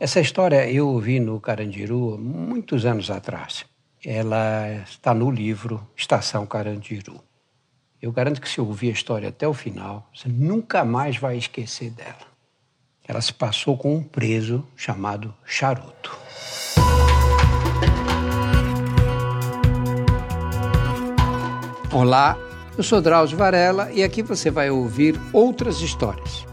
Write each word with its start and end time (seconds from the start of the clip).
Essa 0.00 0.20
história 0.20 0.70
eu 0.70 0.86
ouvi 0.86 1.18
no 1.18 1.40
Carandiru 1.40 2.16
muitos 2.16 2.86
anos 2.86 3.10
atrás. 3.10 3.66
Ela 4.04 4.84
está 4.88 5.12
no 5.12 5.28
livro 5.28 5.84
Estação 5.96 6.46
Carandiru. 6.46 7.20
Eu 8.00 8.12
garanto 8.12 8.40
que 8.40 8.48
se 8.48 8.60
ouvir 8.60 8.90
a 8.90 8.92
história 8.92 9.28
até 9.28 9.48
o 9.48 9.52
final, 9.52 10.08
você 10.14 10.28
nunca 10.28 10.84
mais 10.84 11.16
vai 11.16 11.36
esquecer 11.36 11.90
dela. 11.90 12.28
Ela 13.08 13.20
se 13.20 13.32
passou 13.32 13.76
com 13.76 13.96
um 13.96 14.00
preso 14.00 14.64
chamado 14.76 15.34
Charuto. 15.44 16.16
Olá, 21.92 22.38
eu 22.76 22.84
sou 22.84 23.00
Drauzio 23.00 23.36
Varela 23.36 23.90
e 23.90 24.04
aqui 24.04 24.22
você 24.22 24.48
vai 24.48 24.70
ouvir 24.70 25.20
outras 25.32 25.80
histórias. 25.80 26.46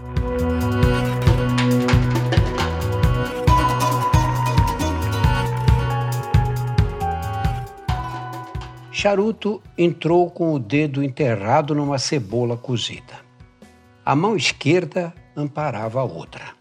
Charuto 8.98 9.62
entrou 9.78 10.32
com 10.32 10.54
o 10.54 10.58
dedo 10.58 11.04
enterrado 11.04 11.76
numa 11.76 12.00
cebola 12.00 12.56
cozida. 12.56 13.26
A 14.06 14.16
mão 14.16 14.38
esquerda 14.38 15.14
amparava 15.36 16.00
a 16.00 16.06
outra. 16.06 16.54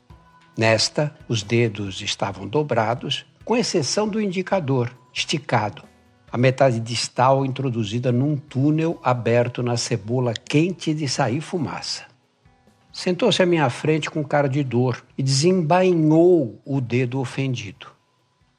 Nesta, 0.58 1.14
os 1.28 1.44
dedos 1.44 2.00
estavam 2.00 2.48
dobrados, 2.48 3.24
com 3.44 3.56
exceção 3.56 4.08
do 4.08 4.20
indicador, 4.20 4.90
esticado, 5.12 5.84
a 6.32 6.36
metade 6.36 6.80
distal 6.80 7.46
introduzida 7.46 8.10
num 8.10 8.36
túnel 8.36 8.98
aberto 9.00 9.62
na 9.62 9.76
cebola 9.76 10.34
quente 10.34 10.92
de 10.92 11.08
sair 11.08 11.40
fumaça. 11.40 12.02
Sentou-se 12.92 13.40
à 13.44 13.46
minha 13.46 13.70
frente 13.70 14.10
com 14.10 14.24
cara 14.24 14.48
de 14.48 14.64
dor 14.64 15.04
e 15.16 15.22
desembainhou 15.22 16.60
o 16.64 16.80
dedo 16.80 17.20
ofendido. 17.20 17.86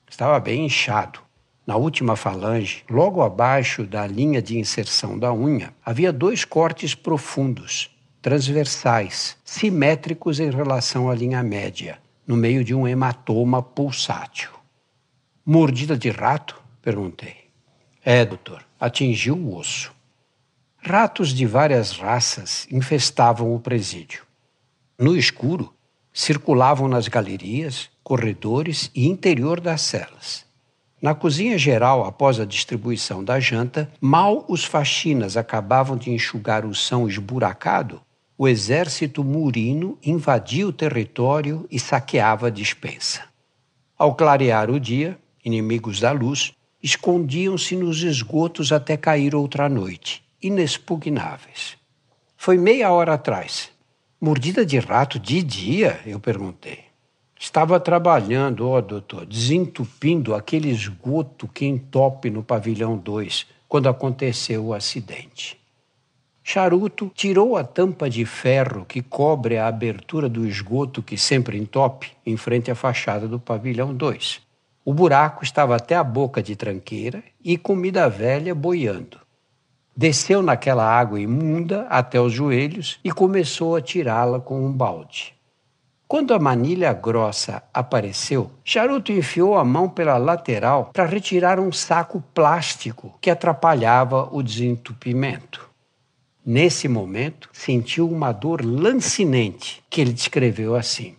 Estava 0.10 0.40
bem 0.40 0.66
inchado 0.66 1.25
na 1.66 1.76
última 1.76 2.16
falange, 2.16 2.84
logo 2.90 3.22
abaixo 3.22 3.84
da 3.84 4.06
linha 4.06 4.42
de 4.42 4.58
inserção 4.58 5.18
da 5.18 5.34
unha, 5.34 5.74
havia 5.84 6.14
dois 6.14 6.46
cortes 6.46 6.94
profundos, 6.94 7.90
transversais, 8.22 9.38
simétricos 9.44 10.40
em 10.40 10.52
relação 10.52 11.10
à 11.10 11.16
linha 11.16 11.42
média, 11.42 12.00
no 12.26 12.36
meio 12.36 12.64
de 12.64 12.76
um 12.76 12.88
hematoma 12.88 13.62
pulsátil. 13.62 14.52
Mordida 15.46 15.98
de 15.98 16.10
rato? 16.10 16.62
perguntei. 16.82 17.36
É, 18.04 18.24
doutor, 18.24 18.64
atingiu 18.80 19.36
o 19.36 19.58
osso. 19.58 19.92
Ratos 20.78 21.30
de 21.30 21.48
várias 21.48 21.94
raças 21.94 22.68
infestavam 22.72 23.56
o 23.56 23.60
presídio. 23.60 24.24
No 25.00 25.18
escuro, 25.18 25.74
circulavam 26.14 26.88
nas 26.88 27.08
galerias, 27.08 27.90
corredores 28.04 28.92
e 28.94 29.08
interior 29.08 29.60
das 29.60 29.82
celas. 29.82 30.45
Na 31.02 31.14
cozinha 31.14 31.58
geral, 31.58 32.06
após 32.06 32.40
a 32.40 32.46
distribuição 32.46 33.24
da 33.24 33.40
janta, 33.40 33.92
mal 34.00 34.46
os 34.48 34.64
faxinas 34.64 35.36
acabavam 35.36 35.98
de 35.98 36.10
enxugar 36.10 36.66
o 36.66 36.74
são 36.74 37.08
esburacado, 37.08 38.02
o 38.38 38.48
exército 38.48 39.24
murino 39.24 39.98
invadia 40.04 40.68
o 40.68 40.74
território 40.74 41.66
e 41.72 41.80
saqueava 41.80 42.48
a 42.48 42.50
dispensa. 42.50 43.24
Ao 43.98 44.14
clarear 44.14 44.70
o 44.70 44.80
dia, 44.80 45.18
inimigos 45.44 46.00
da 46.00 46.12
luz 46.12 46.54
escondiam-se 46.84 47.76
nos 47.76 48.04
esgotos 48.04 48.72
até 48.72 48.98
cair 48.98 49.34
outra 49.34 49.70
noite, 49.70 50.24
inexpugnáveis. 50.42 51.78
Foi 52.36 52.58
meia 52.58 52.92
hora 52.92 53.14
atrás. 53.14 53.72
Mordida 54.22 54.66
de 54.66 54.80
rato 54.80 55.18
de 55.18 55.42
dia? 55.42 56.00
Eu 56.06 56.20
perguntei. 56.20 56.85
Estava 57.46 57.80
trabalhando, 57.80 58.68
ó 58.68 58.82
doutor, 58.82 59.24
desentupindo 59.24 60.34
aquele 60.34 60.68
esgoto 60.68 61.48
que 61.48 61.64
entope 61.64 62.32
no 62.32 62.42
pavilhão 62.42 62.98
2 62.98 63.46
quando 63.70 63.88
aconteceu 63.88 64.66
o 64.66 64.74
acidente. 64.74 65.56
Charuto 66.44 67.12
tirou 67.14 67.56
a 67.56 67.64
tampa 67.64 68.10
de 68.10 68.26
ferro 68.26 68.84
que 68.84 69.00
cobre 69.00 69.60
a 69.60 69.68
abertura 69.68 70.28
do 70.28 70.48
esgoto 70.48 71.04
que 71.04 71.20
sempre 71.20 71.56
entope 71.56 72.14
em 72.26 72.36
frente 72.36 72.72
à 72.72 72.76
fachada 72.76 73.28
do 73.28 73.40
pavilhão 73.40 73.94
2. 73.94 74.42
O 74.84 74.92
buraco 74.92 75.44
estava 75.44 75.76
até 75.76 75.96
a 75.96 76.04
boca 76.04 76.42
de 76.42 76.56
tranqueira 76.56 77.24
e 77.44 77.60
comida 77.60 78.10
velha 78.10 78.56
boiando. 78.56 79.20
Desceu 79.96 80.42
naquela 80.42 80.84
água 80.84 81.20
imunda 81.20 81.86
até 81.92 82.20
os 82.20 82.34
joelhos 82.34 83.00
e 83.04 83.12
começou 83.12 83.76
a 83.76 83.82
tirá-la 83.82 84.40
com 84.40 84.66
um 84.66 84.74
balde. 84.74 85.35
Quando 86.08 86.36
a 86.36 86.40
manilha 86.40 86.94
grossa 86.94 87.64
apareceu, 87.74 88.52
Charuto 88.64 89.12
enfiou 89.12 89.58
a 89.58 89.66
mão 89.66 89.90
pela 89.90 90.18
lateral 90.18 90.92
para 90.94 91.06
retirar 91.06 91.60
um 91.60 91.72
saco 91.72 92.24
plástico 92.32 93.18
que 93.20 93.32
atrapalhava 93.32 94.30
o 94.32 94.44
desentupimento. 94.44 95.68
Nesse 96.46 96.88
momento, 96.88 97.50
sentiu 97.52 98.08
uma 98.08 98.32
dor 98.32 98.64
lancinante, 98.64 99.84
que 99.90 100.00
ele 100.00 100.14
descreveu 100.14 100.76
assim. 100.76 101.16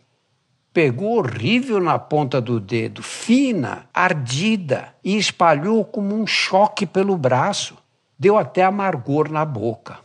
Pegou 0.73 1.19
horrível 1.19 1.81
na 1.81 1.99
ponta 1.99 2.41
do 2.41 2.61
dedo, 2.61 3.03
fina, 3.03 3.89
ardida, 3.93 4.95
e 5.03 5.17
espalhou 5.17 5.85
como 5.85 6.15
um 6.15 6.25
choque 6.29 6.87
pelo 6.87 7.17
braço. 7.17 7.77
Deu 8.17 8.39
até 8.39 8.63
amargor 8.63 9.33
na 9.33 9.45
boca. 9.45 9.99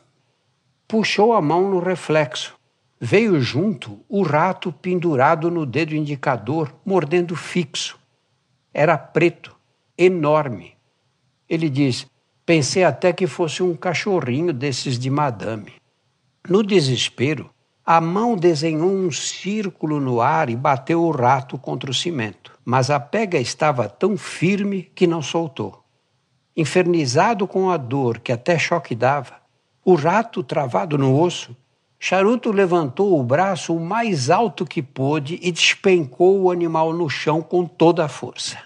Puxou 0.87 1.33
a 1.33 1.41
mão 1.41 1.69
no 1.69 1.79
reflexo 1.79 2.59
Veio 3.03 3.41
junto 3.41 3.99
o 4.07 4.21
rato 4.21 4.71
pendurado 4.71 5.49
no 5.49 5.65
dedo 5.65 5.95
indicador, 5.95 6.71
mordendo 6.85 7.35
fixo. 7.35 7.97
Era 8.71 8.95
preto, 8.95 9.57
enorme. 9.97 10.77
Ele 11.49 11.67
diz: 11.67 12.05
Pensei 12.45 12.83
até 12.83 13.11
que 13.11 13.25
fosse 13.25 13.63
um 13.63 13.75
cachorrinho 13.75 14.53
desses 14.53 14.99
de 14.99 15.09
madame. 15.09 15.73
No 16.47 16.61
desespero, 16.61 17.49
a 17.83 17.99
mão 17.99 18.35
desenhou 18.35 18.91
um 18.91 19.09
círculo 19.11 19.99
no 19.99 20.21
ar 20.21 20.47
e 20.47 20.55
bateu 20.55 21.03
o 21.03 21.09
rato 21.09 21.57
contra 21.57 21.89
o 21.89 21.95
cimento, 21.95 22.55
mas 22.63 22.91
a 22.91 22.99
pega 22.99 23.39
estava 23.39 23.89
tão 23.89 24.15
firme 24.15 24.83
que 24.93 25.07
não 25.07 25.23
soltou. 25.23 25.83
Infernizado 26.55 27.47
com 27.47 27.71
a 27.71 27.77
dor 27.77 28.19
que 28.19 28.31
até 28.31 28.59
choque 28.59 28.93
dava, 28.93 29.41
o 29.83 29.95
rato, 29.95 30.43
travado 30.43 30.99
no 30.99 31.19
osso, 31.19 31.57
Charuto 32.03 32.51
levantou 32.51 33.19
o 33.19 33.23
braço 33.23 33.75
o 33.75 33.79
mais 33.79 34.31
alto 34.31 34.65
que 34.65 34.81
pôde 34.81 35.37
e 35.39 35.51
despencou 35.51 36.41
o 36.41 36.49
animal 36.49 36.91
no 36.91 37.07
chão 37.07 37.43
com 37.43 37.63
toda 37.63 38.03
a 38.03 38.09
força. 38.09 38.57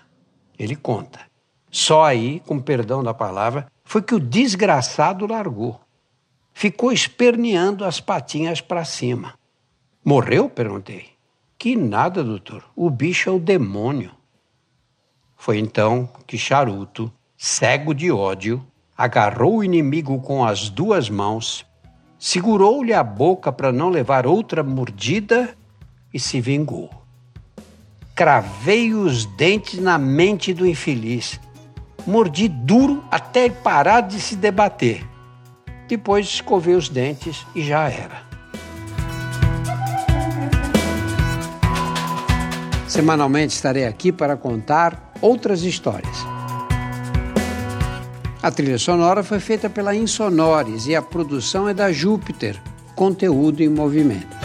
Ele 0.57 0.73
conta. 0.73 1.19
Só 1.69 2.06
aí, 2.06 2.40
com 2.46 2.62
perdão 2.62 3.03
da 3.03 3.13
palavra, 3.13 3.68
foi 3.84 4.01
que 4.01 4.16
o 4.16 4.22
desgraçado 4.22 5.28
largou. 5.28 5.81
Ficou 6.53 6.94
esperneando 6.94 7.84
as 7.84 8.00
patinhas 8.00 8.62
para 8.62 8.85
cima. 8.85 9.34
Morreu? 10.02 10.50
perguntei. 10.50 11.09
Que 11.57 11.75
nada, 11.75 12.23
doutor. 12.23 12.63
O 12.73 12.90
bicho 12.90 13.29
é 13.29 13.34
o 13.34 13.38
demônio. 13.38 14.12
Foi 15.35 15.59
então 15.59 16.07
que 16.25 16.38
Charuto, 16.38 17.12
cego 17.35 17.94
de 17.94 18.09
ódio, 18.09 18.66
agarrou 18.97 19.57
o 19.57 19.63
inimigo 19.63 20.22
com 20.22 20.46
as 20.46 20.69
duas 20.69 21.09
mãos, 21.09 21.66
segurou-lhe 22.20 22.94
a 22.94 23.03
boca 23.03 23.52
para 23.52 23.72
não 23.72 23.90
levar 23.90 24.26
outra 24.26 24.64
mordida 24.64 25.56
e 26.14 26.20
se 26.20 26.40
vingou. 26.40 26.90
Cravei 28.16 28.94
os 28.94 29.26
dentes 29.26 29.80
na 29.80 29.98
mente 29.98 30.53
do 30.53 30.66
infeliz. 30.66 31.40
Mordi 32.08 32.48
duro 32.48 33.03
até 33.12 33.50
parar 33.50 34.02
de 34.02 34.20
se 34.22 34.36
debater. 34.36 35.06
Depois 35.88 36.26
escovei 36.26 36.76
os 36.76 36.88
dentes 36.88 37.46
e 37.53 37.64
já 37.64 37.90
era. 37.90 38.24
Semanalmente 42.88 43.53
estarei 43.53 43.85
aqui 43.85 44.11
para 44.11 44.38
contar 44.38 45.11
outras 45.22 45.64
histórias. 45.64 46.34
A 48.46 48.52
trilha 48.52 48.78
sonora 48.78 49.24
foi 49.24 49.40
feita 49.40 49.72
pela 49.72 49.96
Insonores 49.96 50.86
e 50.86 50.96
a 50.96 51.02
produção 51.02 51.68
é 51.68 51.74
da 51.74 51.92
Júpiter, 51.92 52.62
conteúdo 52.94 53.64
em 53.64 53.70
movimento. 53.70 54.45